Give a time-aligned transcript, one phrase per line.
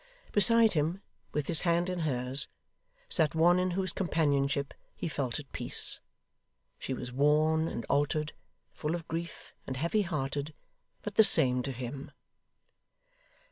[0.31, 0.99] Beside him,
[1.31, 2.47] with his hand in hers,
[3.07, 5.99] sat one in whose companionship he felt at peace.
[6.79, 8.33] She was worn, and altered,
[8.73, 10.55] full of grief, and heavy hearted;
[11.03, 12.09] but the same to him.